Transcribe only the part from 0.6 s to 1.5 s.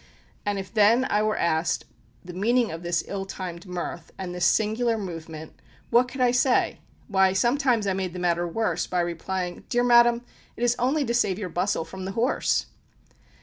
then I were